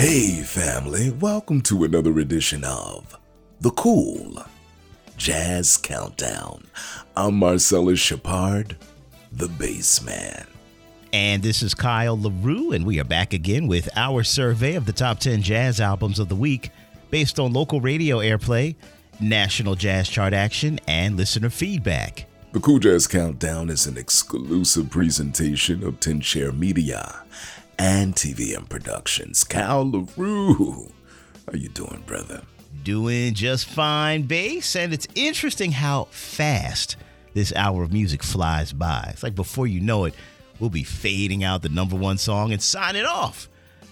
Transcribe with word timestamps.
Hey, 0.00 0.40
family, 0.40 1.10
welcome 1.10 1.60
to 1.60 1.84
another 1.84 2.20
edition 2.20 2.64
of 2.64 3.18
The 3.60 3.70
Cool 3.72 4.42
Jazz 5.18 5.76
Countdown. 5.76 6.64
I'm 7.14 7.34
Marcellus 7.34 8.00
Shepard, 8.00 8.78
the 9.30 9.48
bass 9.48 10.00
man. 10.00 10.46
And 11.12 11.42
this 11.42 11.62
is 11.62 11.74
Kyle 11.74 12.18
LaRue, 12.18 12.72
and 12.72 12.86
we 12.86 12.98
are 12.98 13.04
back 13.04 13.34
again 13.34 13.66
with 13.66 13.90
our 13.94 14.22
survey 14.22 14.74
of 14.74 14.86
the 14.86 14.94
top 14.94 15.18
10 15.18 15.42
jazz 15.42 15.82
albums 15.82 16.18
of 16.18 16.30
the 16.30 16.34
week 16.34 16.70
based 17.10 17.38
on 17.38 17.52
local 17.52 17.82
radio 17.82 18.20
airplay, 18.20 18.76
national 19.20 19.74
jazz 19.74 20.08
chart 20.08 20.32
action, 20.32 20.80
and 20.88 21.18
listener 21.18 21.50
feedback. 21.50 22.24
The 22.52 22.60
Cool 22.60 22.78
Jazz 22.78 23.06
Countdown 23.06 23.68
is 23.68 23.86
an 23.86 23.98
exclusive 23.98 24.88
presentation 24.88 25.84
of 25.84 26.00
10 26.00 26.22
Share 26.22 26.52
Media 26.52 27.22
and 27.80 28.14
TVM 28.14 28.68
Productions. 28.68 29.42
Kyle 29.42 29.90
LaRue, 29.90 30.92
how 31.46 31.54
you 31.54 31.70
doing, 31.70 32.04
brother? 32.06 32.42
Doing 32.84 33.32
just 33.32 33.64
fine, 33.64 34.24
bass. 34.24 34.76
And 34.76 34.92
it's 34.92 35.08
interesting 35.14 35.72
how 35.72 36.04
fast 36.10 36.96
this 37.32 37.54
hour 37.56 37.82
of 37.82 37.90
music 37.90 38.22
flies 38.22 38.74
by. 38.74 39.08
It's 39.14 39.22
like 39.22 39.34
before 39.34 39.66
you 39.66 39.80
know 39.80 40.04
it, 40.04 40.12
we'll 40.58 40.68
be 40.68 40.84
fading 40.84 41.42
out 41.42 41.62
the 41.62 41.70
number 41.70 41.96
one 41.96 42.18
song 42.18 42.52
and 42.52 42.60
sign 42.60 42.96
it 42.96 43.06
off. 43.06 43.48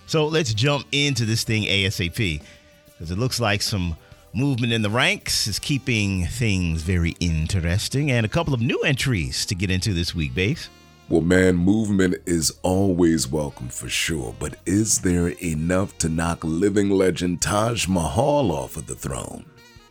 So 0.07 0.27
let's 0.27 0.53
jump 0.53 0.87
into 0.93 1.25
this 1.25 1.45
thing 1.45 1.63
ASAP 1.63 2.43
because 2.89 3.11
it 3.11 3.17
looks 3.17 3.41
like 3.41 3.63
some 3.63 3.97
movement 4.35 4.75
in 4.75 4.83
the 4.83 4.91
ranks 4.91 5.47
is 5.47 5.59
keeping 5.59 6.27
things 6.27 6.83
very 6.83 7.17
interesting 7.21 8.11
and 8.11 8.27
a 8.27 8.29
couple 8.29 8.53
of 8.53 8.61
new 8.61 8.81
entries 8.83 9.47
to 9.47 9.55
get 9.55 9.71
into 9.71 9.95
this 9.95 10.15
week, 10.15 10.35
bass. 10.35 10.69
Well, 11.11 11.23
man, 11.23 11.57
movement 11.57 12.17
is 12.27 12.59
always 12.63 13.27
welcome 13.27 13.71
for 13.71 13.89
sure, 13.89 14.35
but 14.39 14.57
is 14.67 15.01
there 15.01 15.29
enough 15.29 15.97
to 15.99 16.09
knock 16.11 16.45
living 16.45 16.91
legend 16.91 17.41
Taj 17.41 17.89
Mahal 17.89 18.53
off 18.53 18.77
of 18.77 18.89
the 18.89 18.95
throne? 18.95 19.47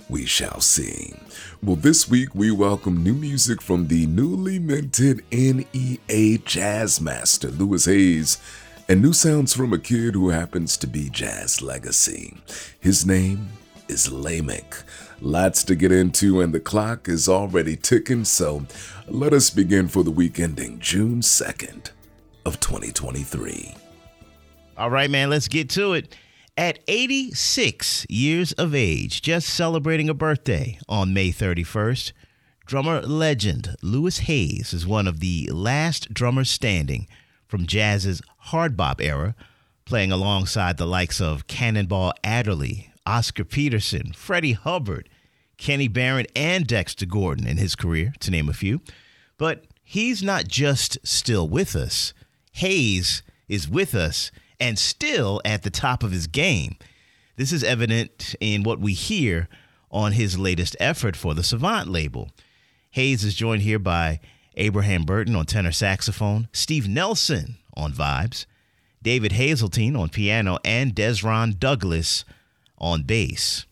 We 0.10 0.28
shall 0.28 0.62
see. 0.62 1.16
Well, 1.64 1.76
this 1.76 2.08
week 2.08 2.36
we 2.36 2.52
welcome 2.52 3.04
new 3.04 3.16
music 3.16 3.64
from 3.64 3.88
the 3.88 4.06
newly 4.06 4.60
minted 4.60 5.24
NEA 5.32 6.38
Jazz 6.46 7.02
Master, 7.02 7.50
Louis 7.50 7.86
Hayes, 7.86 8.38
and 8.88 9.02
new 9.02 9.12
sounds 9.12 9.56
from 9.56 9.74
a 9.74 9.80
kid 9.80 10.14
who 10.14 10.30
happens 10.30 10.78
to 10.78 10.86
be 10.86 11.10
Jazz 11.10 11.64
Legacy. 11.64 12.38
His 12.80 13.08
name 13.08 13.48
is 13.88 14.08
Lemek. 14.10 14.84
Lots 15.22 15.64
to 15.64 15.76
get 15.76 15.92
into, 15.92 16.42
and 16.42 16.54
the 16.54 16.60
clock 16.60 17.10
is 17.10 17.28
already 17.28 17.76
ticking, 17.76 18.24
so 18.24 18.66
let 19.08 19.34
us 19.34 19.50
begin 19.50 19.88
for 19.88 20.04
the 20.04 20.12
week 20.12 20.40
ending 20.40 20.80
June 20.80 21.22
2nd 21.22 21.90
of 22.46 22.60
2023. 22.60 23.74
All 24.78 24.92
right, 24.92 25.10
man, 25.10 25.32
let's 25.32 25.48
get 25.48 25.72
to 25.72 25.94
it. 25.94 26.16
At 26.56 26.80
86 26.88 28.06
years 28.10 28.52
of 28.54 28.76
age, 28.76 29.24
just 29.24 29.50
celebrating 29.50 30.08
a 30.08 30.14
birthday 30.14 30.78
on 30.88 31.14
May 31.14 31.30
31st, 31.30 32.12
drummer 32.68 33.02
legend 33.02 33.76
Louis 33.82 34.20
Hayes 34.20 34.72
is 34.72 34.86
one 34.86 35.08
of 35.08 35.20
the 35.20 35.50
last 35.52 36.14
drummers 36.14 36.50
standing 36.50 37.08
from 37.48 37.66
jazz's 37.66 38.22
hard 38.38 38.78
bop 38.78 39.02
era, 39.02 39.36
playing 39.86 40.12
alongside 40.12 40.78
the 40.78 40.86
likes 40.86 41.20
of 41.20 41.48
Cannonball 41.48 42.14
Adderley, 42.24 42.92
Oscar 43.08 43.46
Peterson, 43.46 44.12
Freddie 44.14 44.52
Hubbard, 44.52 45.08
Kenny 45.58 45.88
Barron, 45.88 46.28
and 46.36 46.68
Dexter 46.68 47.06
Gordon 47.06 47.48
in 47.48 47.58
his 47.58 47.74
career, 47.76 48.14
to 48.20 48.30
name 48.30 48.50
a 48.50 48.54
few. 48.54 48.82
But 49.38 49.66
he's 49.82 50.22
not 50.22 50.48
just 50.48 50.98
still 51.04 51.48
with 51.48 51.76
us, 51.76 52.14
Hayes 52.52 53.24
is 53.48 53.70
with 53.70 53.96
us 53.96 54.32
and 54.60 54.78
still 54.78 55.42
at 55.46 55.64
the 55.64 55.70
top 55.70 56.04
of 56.04 56.12
his 56.12 56.28
game. 56.28 56.76
This 57.36 57.52
is 57.52 57.64
evident 57.64 58.36
in 58.40 58.64
what 58.64 58.80
we 58.80 58.94
hear 58.94 59.48
on 59.92 60.14
his 60.14 60.38
latest 60.38 60.76
effort 60.80 61.16
for 61.16 61.34
the 61.34 61.44
Savant 61.44 61.88
label. 61.88 62.32
Hayes 62.92 63.24
is 63.24 63.36
joined 63.36 63.62
here 63.62 63.80
by 63.80 64.20
Abraham 64.56 65.04
Burton 65.04 65.36
on 65.36 65.46
tenor 65.46 65.72
saxophone, 65.72 66.50
Steve 66.52 66.88
Nelson 66.90 67.58
on 67.76 67.94
vibes, 67.94 68.48
David 69.04 69.34
Hazeltine 69.34 69.96
on 69.96 70.10
piano, 70.10 70.58
and 70.66 70.96
Dezron 70.96 71.60
Douglas 71.60 72.26
on 72.78 73.04
bass. 73.04 73.66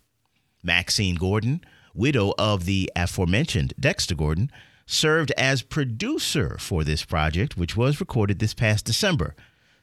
Maxine 0.64 1.16
Gordon, 1.16 1.62
widow 1.94 2.34
of 2.38 2.66
the 2.66 2.92
aforementioned 2.96 3.74
Dexter 3.80 4.16
Gordon, 4.16 4.52
served 4.86 5.32
as 5.32 5.62
producer 5.62 6.58
for 6.60 6.84
this 6.84 7.04
project, 7.06 7.58
which 7.58 7.76
was 7.76 8.00
recorded 8.00 8.40
this 8.40 8.54
past 8.54 8.86
December. 8.86 9.36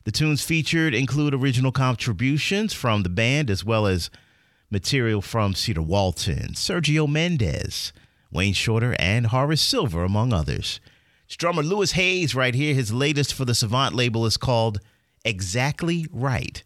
The 0.04 0.12
tunes 0.12 0.42
featured 0.42 0.94
include 0.94 1.34
original 1.34 1.72
contributions 1.72 2.72
from 2.72 3.02
the 3.02 3.08
band 3.08 3.50
as 3.50 3.64
well 3.64 3.86
as 3.86 4.10
material 4.70 5.22
from 5.22 5.54
Cedar 5.54 5.82
Walton, 5.82 6.54
Sergio 6.54 7.08
Mendes, 7.08 7.92
Wayne 8.30 8.54
Shorter, 8.54 8.96
and 8.98 9.26
Horace 9.26 9.62
Silver, 9.62 10.04
among 10.04 10.32
others. 10.32 10.80
Drummer 11.38 11.62
Louis 11.62 11.92
Hayes 11.92 12.34
right 12.34 12.54
here. 12.54 12.74
His 12.74 12.92
latest 12.92 13.32
for 13.32 13.44
the 13.44 13.54
Savant 13.54 13.94
label 13.94 14.26
is 14.26 14.36
called 14.36 14.80
Exactly 15.24 16.06
Right 16.10 16.62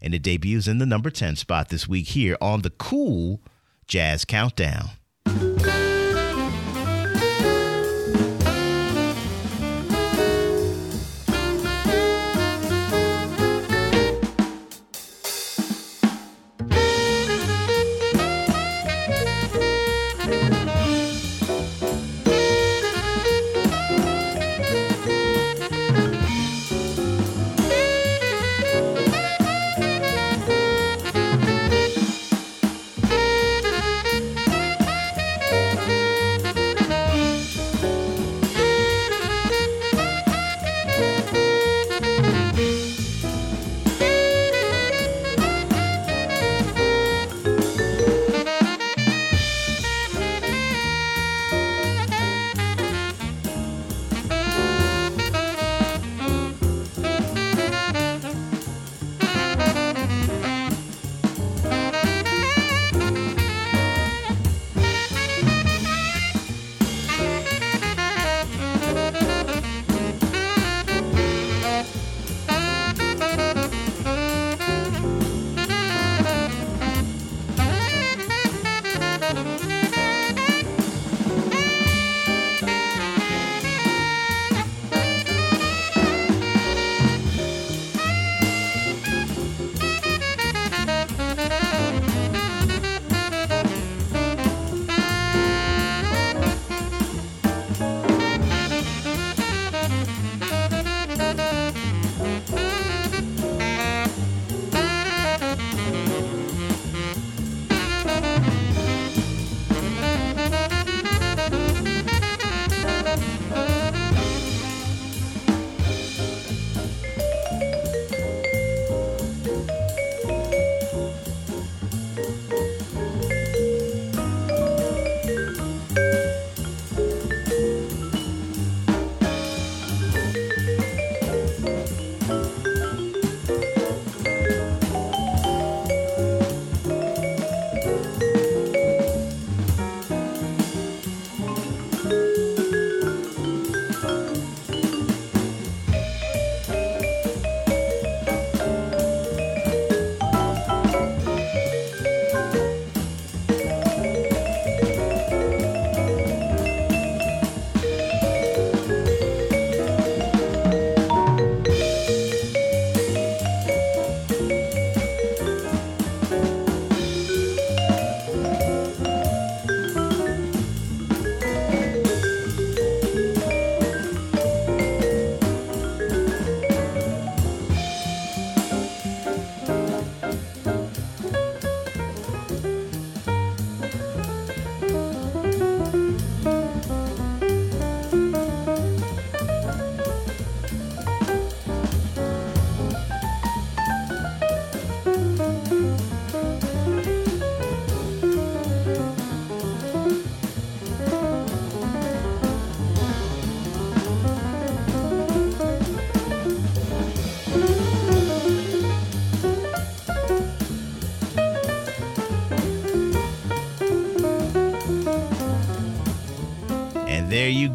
and 0.00 0.14
it 0.14 0.22
debuts 0.22 0.68
in 0.68 0.78
the 0.78 0.86
number 0.86 1.10
10 1.10 1.36
spot 1.36 1.68
this 1.68 1.88
week 1.88 2.08
here 2.08 2.36
on 2.40 2.62
the 2.62 2.70
Cool 2.70 3.40
Jazz 3.86 4.24
Countdown. 4.24 4.90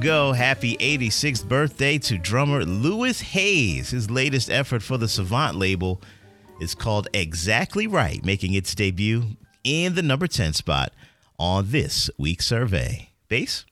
Go. 0.03 0.33
Happy 0.33 0.75
86th 0.75 1.47
birthday 1.47 1.97
to 1.99 2.17
drummer 2.17 2.65
Louis 2.65 3.21
Hayes. 3.21 3.91
His 3.91 4.11
latest 4.11 4.49
effort 4.49 4.83
for 4.83 4.97
the 4.97 5.07
Savant 5.07 5.55
label 5.55 6.01
is 6.59 6.75
called 6.75 7.07
Exactly 7.13 7.87
Right, 7.87 8.23
making 8.25 8.53
its 8.53 8.75
debut 8.75 9.23
in 9.63 9.95
the 9.95 10.01
number 10.01 10.27
10 10.27 10.51
spot 10.51 10.91
on 11.39 11.71
this 11.71 12.09
week's 12.19 12.45
survey. 12.45 13.11
Bass? 13.29 13.63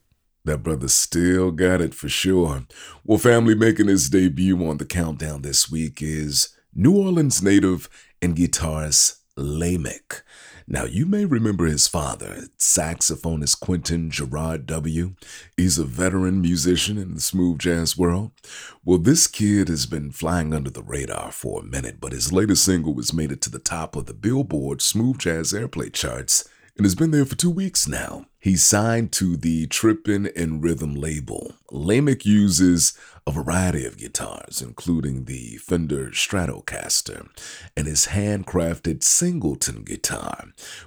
That 0.46 0.64
brother 0.64 0.88
still 0.88 1.52
got 1.52 1.82
it 1.82 1.94
for 1.94 2.08
sure. 2.08 2.64
Well, 3.04 3.18
family 3.18 3.54
making 3.54 3.90
his 3.90 4.10
debut 4.10 4.66
on 4.66 4.78
the 4.78 4.86
countdown 4.86 5.42
this 5.42 5.70
week 5.70 6.02
is 6.02 6.56
New 6.74 6.98
Orleans 6.98 7.44
native 7.44 7.90
and 8.22 8.38
guitarist 8.38 9.18
Lemek. 9.38 10.22
Now, 10.68 10.86
you 10.86 11.06
may 11.06 11.26
remember 11.26 11.66
his 11.66 11.88
father, 11.88 12.48
saxophonist 12.58 13.60
Quentin 13.60 14.12
Gerard 14.12 14.66
W. 14.68 15.16
He's 15.58 15.78
a 15.78 15.84
veteran 15.86 16.42
musician 16.42 16.98
in 16.98 17.16
the 17.16 17.22
smooth 17.22 17.60
jazz 17.60 17.98
world. 17.98 18.32
Well, 18.86 19.00
this 19.00 19.28
kid 19.28 19.68
has 19.68 19.86
been 19.86 20.12
flying 20.12 20.54
under 20.54 20.70
the 20.70 20.84
radar 20.84 21.32
for 21.32 21.62
a 21.62 21.66
minute, 21.66 21.98
but 22.00 22.12
his 22.12 22.32
latest 22.32 22.64
single 22.64 22.96
has 22.96 23.14
made 23.14 23.32
it 23.32 23.42
to 23.42 23.50
the 23.50 23.60
top 23.60 23.96
of 23.96 24.06
the 24.06 24.14
Billboard 24.14 24.82
Smooth 24.82 25.20
Jazz 25.20 25.54
Airplay 25.54 25.92
charts 25.92 26.48
and 26.78 26.86
has 26.86 26.96
been 26.96 27.12
there 27.12 27.26
for 27.26 27.36
two 27.36 27.50
weeks 27.50 27.88
now. 27.88 28.26
He's 28.40 28.64
signed 28.64 29.12
to 29.14 29.38
the 29.38 29.68
Trippin' 29.68 30.28
N 30.28 30.62
Rhythm 30.62 30.96
label. 30.96 31.54
Lemek 31.72 32.26
uses 32.26 32.98
a 33.28 33.32
variety 33.32 33.86
of 33.86 33.98
guitars, 33.98 34.64
including 34.64 35.26
the 35.26 35.58
Fender 35.58 36.08
Stratocaster 36.08 37.30
and 37.78 37.86
his 37.86 38.08
handcrafted 38.08 39.04
Singleton 39.04 39.84
guitar. 39.84 40.46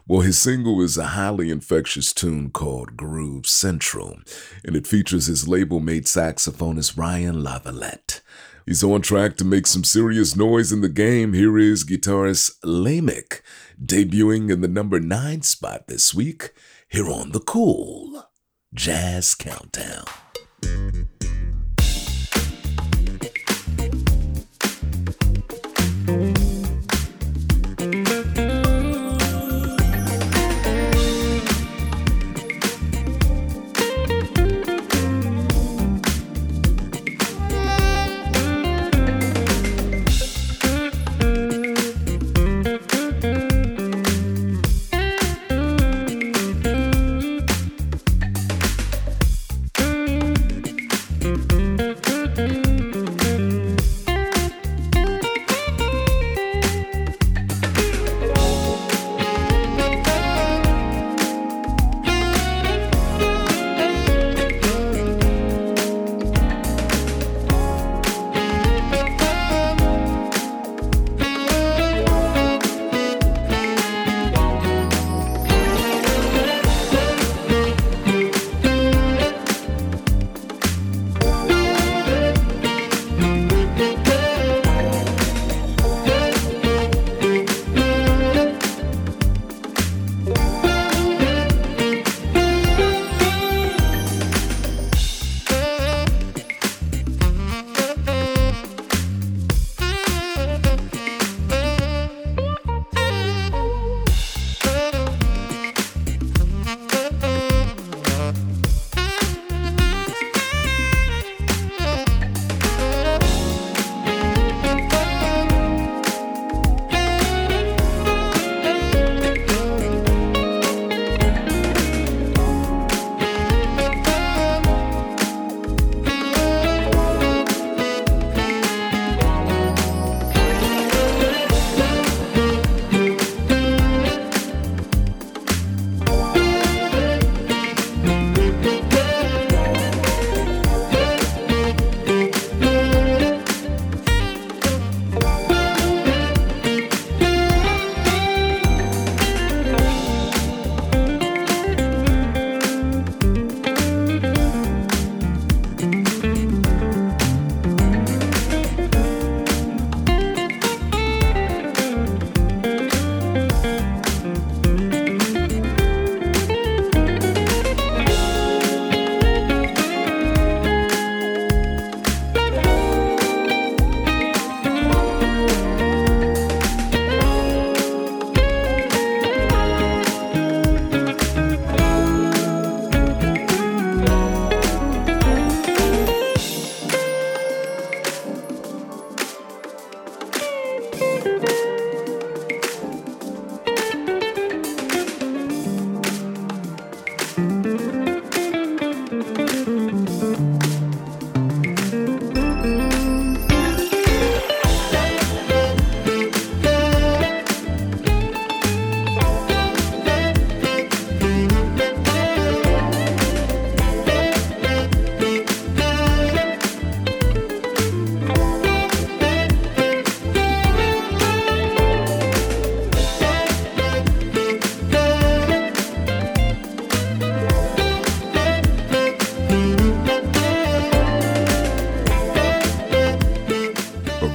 Well, 0.08 0.22
his 0.22 0.36
single 0.36 0.81
is 0.81 0.98
a 0.98 1.08
highly 1.08 1.50
infectious 1.50 2.12
tune 2.12 2.50
called 2.50 2.96
Groove 2.96 3.46
Central, 3.46 4.19
and 4.64 4.75
it 4.75 4.88
features 4.88 5.26
his 5.26 5.46
label 5.46 5.78
mate 5.78 6.06
saxophonist 6.06 6.96
Ryan 6.96 7.36
Lavalette. 7.36 8.20
He's 8.66 8.82
on 8.82 9.02
track 9.02 9.36
to 9.36 9.44
make 9.44 9.66
some 9.66 9.84
serious 9.84 10.34
noise 10.34 10.72
in 10.72 10.81
the 10.81 10.88
game. 10.88 11.34
Here 11.34 11.58
is 11.58 11.84
guitarist 11.84 12.58
Lemek, 12.64 13.42
debuting 13.82 14.50
in 14.50 14.61
the 14.61 14.69
number 14.69 15.00
nine 15.00 15.43
spot 15.43 15.87
this 15.87 16.15
week, 16.15 16.53
here 16.88 17.09
on 17.09 17.32
the 17.32 17.41
Cool 17.41 18.31
Jazz 18.75 19.35
Countdown. 19.35 20.05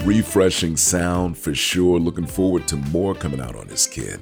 Refreshing 0.06 0.78
sound 0.78 1.38
for 1.38 1.54
sure. 1.54 2.00
Looking 2.00 2.26
forward 2.28 2.68
to 2.68 2.78
more 2.78 3.14
coming 3.16 3.42
out 3.42 3.56
on 3.56 3.68
this 3.68 3.86
kid. 3.86 4.20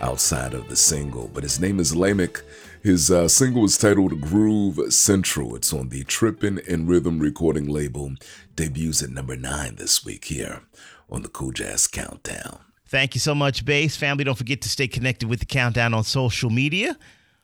outside 0.00 0.54
of 0.54 0.68
the 0.68 0.76
single, 0.76 1.28
but 1.32 1.42
his 1.42 1.60
name 1.60 1.78
is 1.78 1.92
Lemek. 1.94 2.42
His 2.82 3.10
uh, 3.10 3.28
single 3.28 3.64
is 3.64 3.76
titled 3.76 4.20
Groove 4.20 4.92
Central. 4.92 5.54
It's 5.54 5.72
on 5.72 5.90
the 5.90 6.04
Trippin' 6.04 6.60
N 6.60 6.86
Rhythm 6.86 7.18
recording 7.18 7.68
label. 7.68 8.12
Debuts 8.56 9.02
at 9.02 9.10
number 9.10 9.36
nine 9.36 9.76
this 9.76 10.04
week 10.04 10.24
here 10.26 10.62
on 11.10 11.22
the 11.22 11.28
Cool 11.28 11.52
Jazz 11.52 11.86
Countdown. 11.86 12.60
Thank 12.86 13.14
you 13.14 13.20
so 13.20 13.34
much, 13.34 13.64
Bass. 13.64 13.96
Family, 13.96 14.24
don't 14.24 14.38
forget 14.38 14.62
to 14.62 14.68
stay 14.68 14.88
connected 14.88 15.28
with 15.28 15.40
the 15.40 15.46
Countdown 15.46 15.94
on 15.94 16.04
social 16.04 16.50
media 16.50 16.96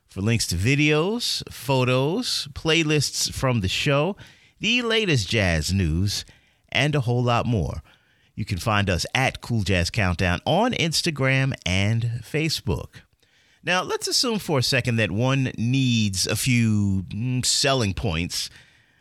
for 0.08 0.20
links 0.20 0.46
to 0.48 0.56
videos, 0.56 1.42
photos, 1.52 2.48
playlists 2.52 3.32
from 3.32 3.60
the 3.60 3.68
show, 3.68 4.16
the 4.58 4.82
latest 4.82 5.28
jazz 5.28 5.72
news, 5.72 6.24
and 6.76 6.94
a 6.94 7.00
whole 7.00 7.22
lot 7.22 7.46
more. 7.46 7.82
You 8.34 8.44
can 8.44 8.58
find 8.58 8.90
us 8.90 9.06
at 9.14 9.40
Cool 9.40 9.62
Jazz 9.62 9.90
Countdown 9.90 10.40
on 10.44 10.72
Instagram 10.72 11.54
and 11.64 12.20
Facebook. 12.22 13.00
Now, 13.64 13.82
let's 13.82 14.06
assume 14.06 14.38
for 14.38 14.60
a 14.60 14.62
second 14.62 14.96
that 14.96 15.10
one 15.10 15.50
needs 15.58 16.26
a 16.26 16.36
few 16.36 17.04
mm, 17.08 17.44
selling 17.44 17.94
points 17.94 18.50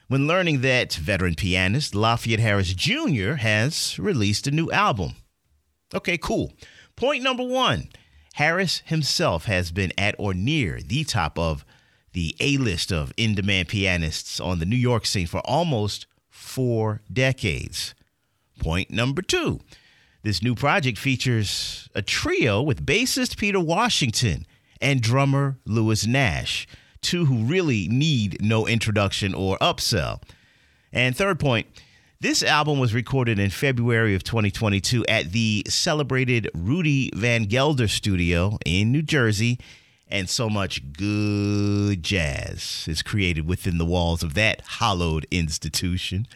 when 0.08 0.26
learning 0.26 0.62
that 0.62 0.94
veteran 0.94 1.36
pianist 1.36 1.94
Lafayette 1.94 2.40
Harris 2.40 2.74
Jr. 2.74 3.34
has 3.34 4.00
released 4.00 4.48
a 4.48 4.52
new 4.52 4.72
album. 4.72 5.16
Okay, 5.94 6.18
cool. 6.18 6.54
Point 6.96 7.22
number 7.22 7.44
one 7.44 7.90
Harris 8.36 8.82
himself 8.86 9.46
has 9.46 9.72
been 9.72 9.92
at 9.98 10.16
or 10.18 10.34
near 10.34 10.80
the 10.82 11.04
top 11.04 11.38
of 11.38 11.66
the 12.14 12.36
A 12.40 12.58
list 12.58 12.92
of 12.92 13.14
in 13.18 13.36
demand 13.36 13.68
pianists 13.68 14.40
on 14.40 14.60
the 14.60 14.66
New 14.66 14.76
York 14.76 15.06
scene 15.06 15.28
for 15.28 15.42
almost 15.42 16.08
four 16.36 17.02
decades. 17.12 17.96
Point 18.60 18.92
number 18.92 19.22
two 19.22 19.62
this 20.24 20.42
new 20.42 20.56
project 20.56 20.98
features 20.98 21.88
a 21.94 22.02
trio 22.02 22.62
with 22.62 22.86
bassist 22.86 23.38
Peter 23.38 23.60
Washington 23.60 24.46
and 24.82 25.00
drummer 25.00 25.60
Lewis 25.66 26.08
Nash, 26.08 26.68
two 27.02 27.26
who 27.26 27.44
really 27.46 27.88
need 27.88 28.42
no 28.42 28.68
introduction 28.68 29.34
or 29.34 29.58
upsell. 29.60 30.22
And 30.92 31.16
third 31.16 31.40
point, 31.40 31.68
this 32.20 32.42
album 32.42 32.80
was 32.80 32.94
recorded 32.94 33.38
in 33.38 33.52
February 33.52 34.16
of 34.16 34.24
2022 34.24 35.06
at 35.06 35.32
the 35.32 35.64
celebrated 35.70 36.50
Rudy 36.56 37.12
Van 37.14 37.44
Gelder 37.44 37.88
studio 37.88 38.58
in 38.66 38.92
New 38.92 39.04
Jersey, 39.04 39.60
and 40.08 40.30
so 40.30 40.50
much 40.50 40.94
good 40.94 42.04
jazz 42.04 42.86
is 42.88 43.02
created 43.02 43.48
within 43.48 43.78
the 43.78 43.86
walls 43.86 44.24
of 44.24 44.34
that 44.36 44.62
hallowed 44.62 45.26
institution. 45.32 46.28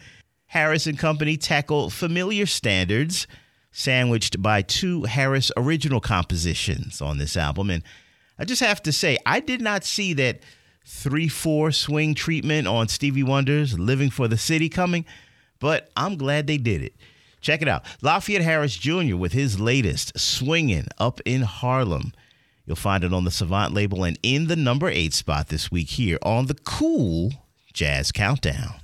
Harris 0.46 0.86
and 0.86 0.98
Company 0.98 1.36
tackle 1.36 1.90
familiar 1.90 2.46
standards, 2.46 3.26
sandwiched 3.70 4.42
by 4.42 4.62
two 4.62 5.04
Harris 5.04 5.52
original 5.56 6.00
compositions 6.00 7.00
on 7.00 7.18
this 7.18 7.36
album. 7.36 7.70
And 7.70 7.84
I 8.38 8.44
just 8.44 8.60
have 8.60 8.82
to 8.82 8.92
say, 8.92 9.16
I 9.24 9.38
did 9.38 9.60
not 9.60 9.84
see 9.84 10.12
that 10.14 10.40
3 10.86 11.28
4 11.28 11.70
swing 11.70 12.14
treatment 12.14 12.66
on 12.66 12.88
Stevie 12.88 13.22
Wonder's 13.22 13.78
Living 13.78 14.10
for 14.10 14.26
the 14.26 14.38
City 14.38 14.68
coming, 14.68 15.04
but 15.60 15.90
I'm 15.96 16.16
glad 16.16 16.46
they 16.46 16.58
did 16.58 16.82
it. 16.82 16.94
Check 17.40 17.62
it 17.62 17.68
out 17.68 17.84
Lafayette 18.02 18.42
Harris 18.42 18.76
Jr. 18.76 19.16
with 19.16 19.32
his 19.32 19.60
latest, 19.60 20.18
Swinging 20.18 20.88
Up 20.98 21.20
in 21.24 21.42
Harlem. 21.42 22.12
You'll 22.70 22.76
find 22.76 23.02
it 23.02 23.12
on 23.12 23.24
the 23.24 23.32
Savant 23.32 23.74
label 23.74 24.04
and 24.04 24.16
in 24.22 24.46
the 24.46 24.54
number 24.54 24.88
eight 24.88 25.12
spot 25.12 25.48
this 25.48 25.72
week 25.72 25.88
here 25.88 26.18
on 26.22 26.46
the 26.46 26.54
Cool 26.54 27.32
Jazz 27.72 28.12
Countdown. 28.12 28.74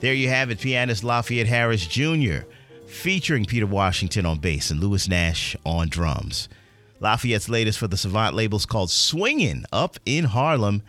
There 0.00 0.14
you 0.14 0.30
have 0.30 0.50
it, 0.50 0.60
pianist 0.60 1.04
Lafayette 1.04 1.46
Harris 1.46 1.86
Jr., 1.86 2.46
featuring 2.86 3.44
Peter 3.44 3.66
Washington 3.66 4.24
on 4.24 4.38
bass 4.38 4.70
and 4.70 4.80
Lewis 4.80 5.06
Nash 5.08 5.54
on 5.64 5.90
drums. 5.90 6.48
Lafayette's 7.00 7.50
latest 7.50 7.78
for 7.78 7.86
the 7.86 7.98
Savant 7.98 8.34
label 8.34 8.56
is 8.56 8.64
called 8.64 8.90
Swingin' 8.90 9.66
Up 9.70 9.98
in 10.06 10.24
Harlem, 10.24 10.82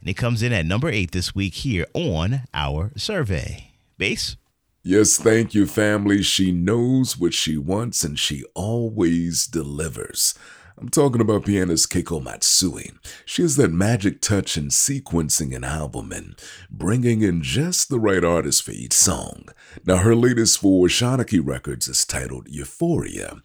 and 0.00 0.10
it 0.10 0.14
comes 0.14 0.42
in 0.42 0.52
at 0.52 0.66
number 0.66 0.88
eight 0.88 1.12
this 1.12 1.32
week 1.32 1.54
here 1.54 1.86
on 1.94 2.42
our 2.52 2.90
survey. 2.96 3.70
Bass? 3.98 4.36
Yes, 4.82 5.16
thank 5.16 5.54
you, 5.54 5.66
family. 5.66 6.22
She 6.22 6.50
knows 6.50 7.16
what 7.16 7.34
she 7.34 7.56
wants 7.56 8.02
and 8.02 8.18
she 8.18 8.44
always 8.54 9.46
delivers. 9.46 10.34
I'm 10.78 10.90
talking 10.90 11.22
about 11.22 11.46
pianist 11.46 11.90
Keiko 11.90 12.22
Matsui. 12.22 12.92
She 13.24 13.40
has 13.40 13.56
that 13.56 13.72
magic 13.72 14.20
touch 14.20 14.58
in 14.58 14.66
sequencing 14.66 15.56
an 15.56 15.64
album 15.64 16.12
and 16.12 16.38
bringing 16.70 17.22
in 17.22 17.40
just 17.40 17.88
the 17.88 17.98
right 17.98 18.22
artist 18.22 18.62
for 18.62 18.72
each 18.72 18.92
song. 18.92 19.46
Now, 19.86 19.96
her 19.98 20.14
latest 20.14 20.58
for 20.58 20.86
Shanachie 20.86 21.40
Records 21.42 21.88
is 21.88 22.04
titled 22.04 22.48
Euphoria. 22.50 23.36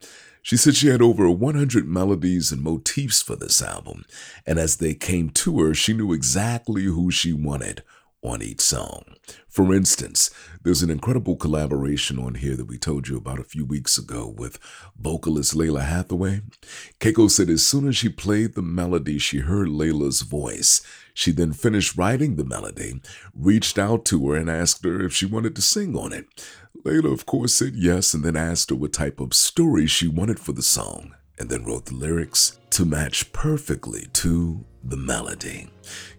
She 0.42 0.58
said 0.58 0.76
she 0.76 0.88
had 0.88 1.02
over 1.02 1.30
100 1.30 1.88
melodies 1.88 2.52
and 2.52 2.62
motifs 2.62 3.22
for 3.22 3.38
this 3.38 3.62
album, 3.62 4.04
and 4.46 4.60
as 4.60 4.78
they 4.78 4.94
came 4.94 5.30
to 5.30 5.62
her, 5.62 5.74
she 5.74 5.94
knew 5.94 6.12
exactly 6.12 6.84
who 6.84 7.12
she 7.12 7.32
wanted 7.32 7.82
on 8.22 8.42
each 8.42 8.62
song. 8.62 9.04
For 9.48 9.74
instance, 9.74 10.30
there's 10.64 10.84
an 10.84 10.90
incredible 10.90 11.36
collaboration 11.36 12.20
on 12.20 12.36
here 12.36 12.56
that 12.56 12.68
we 12.68 12.78
told 12.78 13.08
you 13.08 13.18
about 13.18 13.40
a 13.40 13.44
few 13.44 13.66
weeks 13.66 13.98
ago 13.98 14.28
with 14.28 14.60
vocalist 14.98 15.56
Lalah 15.56 15.86
Hathaway. 15.86 16.42
Keiko 17.00 17.30
said 17.30 17.50
as 17.50 17.66
soon 17.66 17.88
as 17.88 17.98
she 17.98 18.10
played 18.10 18.54
the 18.54 18.62
melody, 18.62 19.18
she 19.18 19.40
heard 19.40 19.68
Lalah's 19.68 20.22
voice. 20.22 20.82
She 21.14 21.32
then 21.32 21.52
finished 21.54 21.98
writing 21.98 22.36
the 22.36 22.46
melody, 22.46 23.02
reached 23.34 23.78
out 23.78 24.06
to 24.06 24.30
her, 24.30 24.38
and 24.38 24.50
asked 24.50 24.84
her 24.86 25.04
if 25.04 25.14
she 25.14 25.26
wanted 25.26 25.56
to 25.56 25.62
sing 25.62 25.96
on 25.98 26.14
it. 26.14 26.28
Lalah, 26.86 27.12
of 27.12 27.26
course, 27.26 27.56
said 27.56 27.76
yes 27.76 28.14
and 28.14 28.24
then 28.24 28.36
asked 28.36 28.70
her 28.70 28.76
what 28.76 28.94
type 28.94 29.20
of 29.20 29.34
story 29.34 29.88
she 29.88 30.08
wanted 30.08 30.40
for 30.40 30.52
the 30.52 30.62
song, 30.62 31.16
and 31.38 31.50
then 31.50 31.66
wrote 31.66 31.86
the 31.86 31.96
lyrics 31.96 32.60
to 32.72 32.86
match 32.86 33.34
perfectly 33.34 34.08
to 34.14 34.66
the 34.84 34.98
melody. 34.98 35.70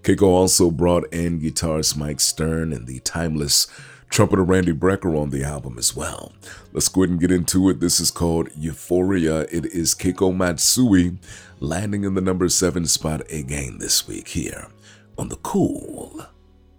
Keiko 0.03 0.23
also 0.23 0.71
brought 0.71 1.13
in 1.13 1.41
guitarist 1.41 1.97
Mike 1.97 2.21
Stern 2.21 2.73
and 2.73 2.87
the 2.87 3.01
timeless 3.01 3.67
trumpeter 4.09 4.43
Randy 4.45 4.73
Brecker 4.73 5.19
on 5.19 5.31
the 5.31 5.43
album 5.43 5.79
as 5.79 5.97
well. 5.97 6.33
Let's 6.73 6.89
go 6.89 7.03
ahead 7.03 7.11
and 7.11 7.21
get 7.21 7.31
into 7.31 7.69
it. 7.71 7.81
This 7.81 7.99
is 7.99 8.11
called 8.11 8.51
Euphoria. 8.57 9.41
It 9.51 9.67
is 9.67 9.95
Keiko 9.95 10.37
Matsui 10.37 11.19
landing 11.61 12.05
in 12.05 12.15
the 12.15 12.21
number 12.21 12.49
seven 12.49 12.87
spot 12.87 13.23
again 13.33 13.79
this 13.79 14.07
week 14.07 14.29
here 14.29 14.69
on 15.17 15.29
the 15.29 15.37
Cool 15.37 16.27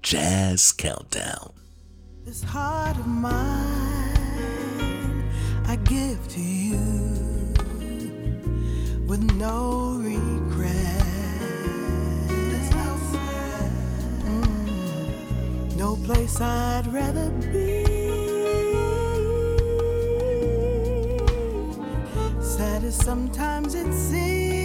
Jazz 0.01 0.71
Countdown. 0.71 1.53
This 2.23 2.43
heart 2.43 2.97
of 2.97 3.07
mine 3.07 3.33
I 5.65 5.77
give 5.83 6.27
to 6.29 6.41
you 6.41 6.77
with 9.07 9.23
no 9.35 9.97
regret. 9.99 10.42
No 15.93 16.05
place 16.05 16.39
I'd 16.41 16.87
rather 16.87 17.29
be. 17.51 17.83
Sad 22.41 22.83
as 22.83 22.95
sometimes 22.95 23.75
it 23.75 23.91
seems. 23.93 24.62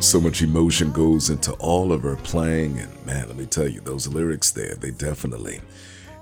So 0.00 0.20
much 0.20 0.42
emotion 0.42 0.92
goes 0.92 1.28
into 1.28 1.52
all 1.54 1.92
of 1.92 2.02
her 2.02 2.16
playing, 2.16 2.78
and 2.78 3.06
man, 3.06 3.26
let 3.26 3.36
me 3.36 3.46
tell 3.46 3.66
you, 3.66 3.80
those 3.80 4.06
lyrics 4.06 4.52
there, 4.52 4.74
they 4.76 4.92
definitely 4.92 5.60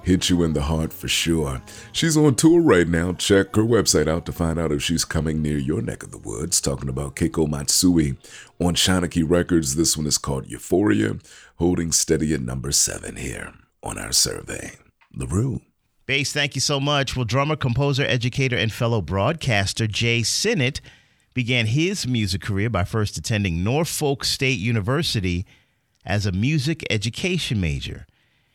hit 0.02 0.30
you 0.30 0.42
in 0.44 0.54
the 0.54 0.62
heart 0.62 0.92
for 0.92 1.08
sure. 1.08 1.60
She's 1.92 2.16
on 2.16 2.36
tour 2.36 2.62
right 2.62 2.88
now. 2.88 3.12
Check 3.12 3.54
her 3.54 3.62
website 3.62 4.08
out 4.08 4.24
to 4.26 4.32
find 4.32 4.58
out 4.58 4.72
if 4.72 4.82
she's 4.82 5.04
coming 5.04 5.42
near 5.42 5.58
your 5.58 5.82
neck 5.82 6.02
of 6.02 6.10
the 6.10 6.18
woods. 6.18 6.60
Talking 6.60 6.88
about 6.88 7.16
Keiko 7.16 7.48
Matsui 7.48 8.16
on 8.58 8.74
Shanachie 8.74 9.28
Records. 9.28 9.76
This 9.76 9.96
one 9.96 10.06
is 10.06 10.18
called 10.18 10.48
Euphoria, 10.48 11.16
holding 11.56 11.92
steady 11.92 12.32
at 12.32 12.40
number 12.40 12.72
seven 12.72 13.16
here 13.16 13.52
on 13.82 13.98
our 13.98 14.12
survey. 14.12 14.72
LaRue. 15.14 15.60
Bass, 16.06 16.32
thank 16.32 16.54
you 16.54 16.60
so 16.60 16.80
much. 16.80 17.14
Well, 17.14 17.24
drummer, 17.24 17.56
composer, 17.56 18.04
educator, 18.04 18.56
and 18.56 18.72
fellow 18.72 19.02
broadcaster 19.02 19.86
Jae 19.86 20.24
Sinnett 20.24 20.80
began 21.36 21.66
his 21.66 22.06
music 22.06 22.40
career 22.40 22.70
by 22.70 22.82
first 22.82 23.18
attending 23.18 23.62
Norfolk 23.62 24.24
State 24.24 24.58
University 24.58 25.44
as 26.02 26.24
a 26.24 26.32
music 26.32 26.82
education 26.88 27.60
major. 27.60 28.06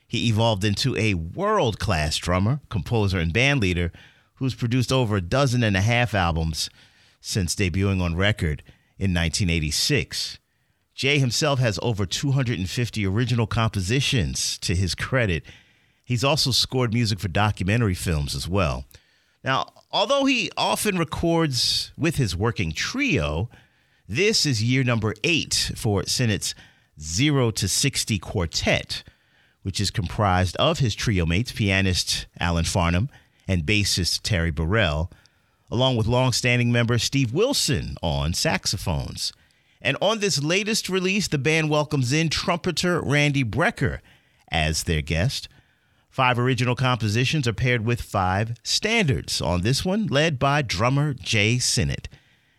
He 0.07 0.27
evolved 0.29 0.63
into 0.63 0.97
a 0.97 1.13
world 1.13 1.77
class 1.77 2.17
drummer, 2.17 2.59
composer, 2.69 3.19
and 3.19 3.31
bandleader 3.31 3.91
who's 4.37 4.55
produced 4.55 4.91
over 4.91 5.15
a 5.15 5.21
dozen 5.21 5.61
and 5.61 5.77
a 5.77 5.81
half 5.81 6.15
albums 6.15 6.71
since 7.19 7.53
debuting 7.53 8.01
on 8.01 8.15
record 8.15 8.63
in 8.97 9.13
1986. 9.13 10.39
Jae 10.97 11.19
himself 11.19 11.59
has 11.59 11.77
over 11.83 12.07
250 12.07 13.05
original 13.05 13.45
compositions 13.45 14.57
to 14.57 14.73
his 14.73 14.95
credit. 14.95 15.43
He's 16.03 16.23
also 16.23 16.49
scored 16.49 16.95
music 16.95 17.19
for 17.19 17.27
documentary 17.27 17.93
films 17.93 18.33
as 18.33 18.47
well. 18.49 18.85
Now, 19.43 19.73
although 19.91 20.25
he 20.25 20.51
often 20.55 20.97
records 20.97 21.91
with 21.97 22.17
his 22.17 22.35
working 22.35 22.71
trio, 22.71 23.49
this 24.07 24.45
is 24.45 24.61
year 24.63 24.83
number 24.83 25.13
eight 25.23 25.71
for 25.75 26.03
Sinnett's 26.03 26.53
0 26.99 27.51
to 27.51 27.67
60 27.67 28.19
quartet 28.19 29.03
which 29.63 29.79
is 29.79 29.91
comprised 29.91 30.55
of 30.57 30.79
his 30.79 30.95
trio 30.95 31.25
mates, 31.25 31.51
pianist 31.51 32.25
Alan 32.39 32.65
Farnham 32.65 33.09
and 33.47 33.65
bassist 33.65 34.21
Terry 34.23 34.51
Burrell, 34.51 35.11
along 35.69 35.97
with 35.97 36.07
longstanding 36.07 36.71
member 36.71 36.97
Steve 36.97 37.33
Wilson 37.33 37.95
on 38.01 38.33
saxophones. 38.33 39.33
And 39.81 39.97
on 40.01 40.19
this 40.19 40.43
latest 40.43 40.89
release, 40.89 41.27
the 41.27 41.37
band 41.37 41.69
welcomes 41.69 42.13
in 42.13 42.29
trumpeter 42.29 43.01
Randy 43.01 43.43
Brecker 43.43 43.99
as 44.51 44.83
their 44.83 45.01
guest. 45.01 45.47
Five 46.11 46.37
original 46.37 46.75
compositions 46.75 47.47
are 47.47 47.53
paired 47.53 47.85
with 47.85 48.01
five 48.01 48.57
standards 48.63 49.41
on 49.41 49.61
this 49.61 49.85
one, 49.85 50.07
led 50.07 50.37
by 50.37 50.61
drummer 50.61 51.13
Jae 51.13 51.61
Sinnett. 51.61 52.09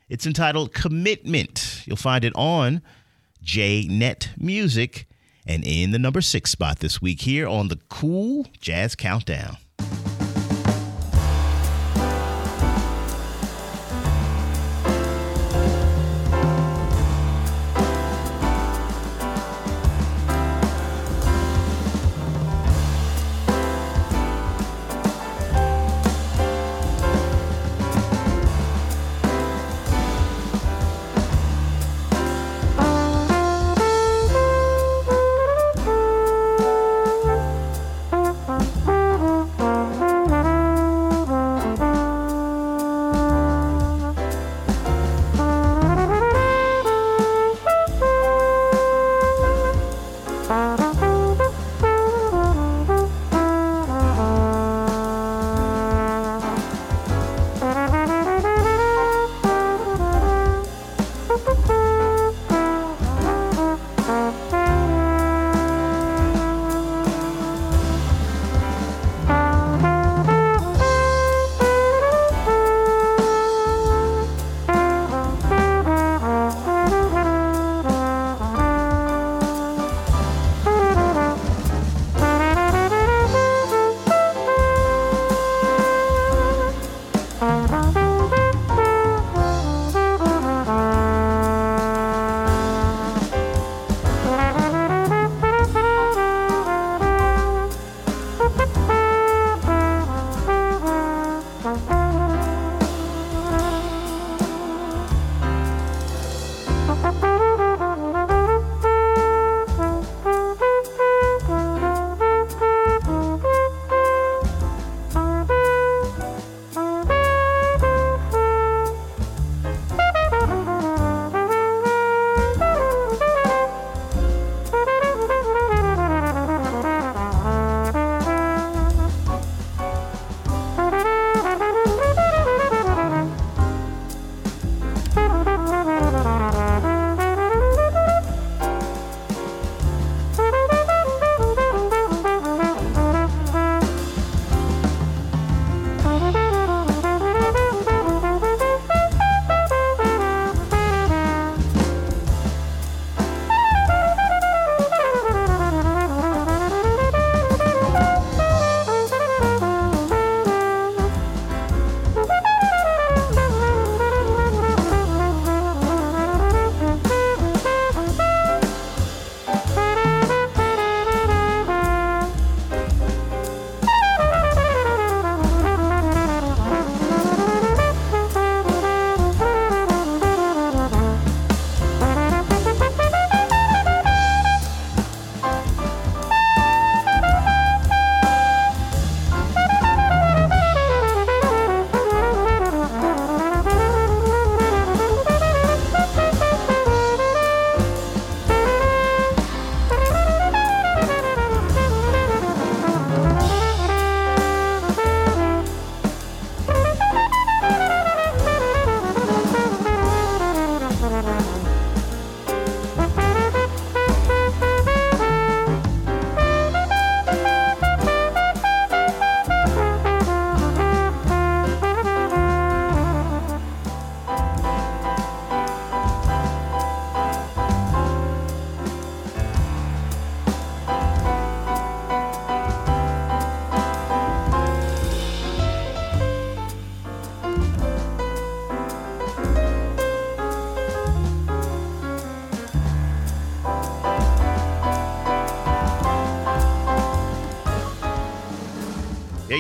It's 0.09 0.27
entitled 0.27 0.73
Commitment. 0.73 1.83
You'll 1.85 1.99
find 1.99 2.25
it 2.25 2.33
on 2.35 2.81
J-Nett 3.43 4.31
Music 4.39 5.07
and 5.47 5.65
in 5.67 5.91
the 5.91 5.99
number 5.99 6.23
six 6.23 6.51
spot 6.51 6.79
this 6.79 7.03
week 7.03 7.21
here 7.21 7.47
on 7.47 7.69
the 7.69 7.79
Cool 7.91 8.47
Jazz 8.59 8.95
Countdown. 8.95 9.59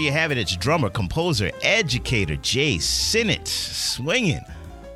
You 0.03 0.11
have 0.11 0.33
it. 0.33 0.39
It's 0.39 0.57
drummer, 0.57 0.91
composer, 0.91 1.53
educator 1.63 2.35
Jae 2.35 2.83
Sinnett 2.83 3.47
swinging 3.47 4.41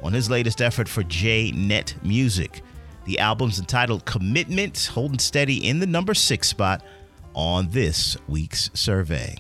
on 0.03 0.13
his 0.13 0.29
latest 0.29 0.61
effort 0.61 0.89
for 0.89 1.05
J-Nett 1.05 1.95
Music. 2.03 2.63
The 3.05 3.21
album's 3.21 3.61
entitled 3.61 4.05
Commitment, 4.05 4.91
holding 4.93 5.21
steady 5.21 5.69
in 5.69 5.79
the 5.79 5.87
number 5.87 6.13
six 6.13 6.49
spot 6.49 6.83
on 7.35 7.69
this 7.71 8.17
week's 8.27 8.69
survey. 8.75 9.37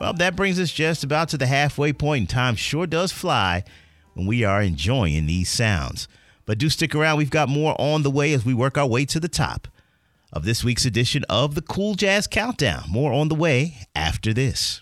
Well, 0.00 0.14
that 0.14 0.34
brings 0.34 0.58
us 0.58 0.72
just 0.72 1.04
about 1.04 1.28
to 1.28 1.38
the 1.38 1.46
halfway 1.46 1.92
point, 1.92 2.22
and 2.22 2.28
time 2.28 2.56
sure 2.56 2.88
does 2.88 3.12
fly 3.12 3.62
when 4.14 4.26
we 4.26 4.42
are 4.42 4.62
enjoying 4.62 5.26
these 5.26 5.48
sounds. 5.48 6.08
But 6.44 6.58
do 6.58 6.68
stick 6.68 6.92
around, 6.92 7.18
we've 7.18 7.30
got 7.30 7.48
more 7.48 7.76
on 7.80 8.02
the 8.02 8.10
way 8.10 8.32
as 8.32 8.44
we 8.44 8.52
work 8.52 8.76
our 8.76 8.88
way 8.88 9.04
to 9.04 9.20
the 9.20 9.28
top 9.28 9.68
of 10.32 10.44
this 10.44 10.64
week's 10.64 10.84
edition 10.84 11.24
of 11.28 11.54
the 11.54 11.62
Cool 11.62 11.94
Jazz 11.94 12.26
Countdown. 12.26 12.86
More 12.88 13.12
on 13.12 13.28
the 13.28 13.36
way 13.36 13.86
after 13.94 14.34
this. 14.34 14.80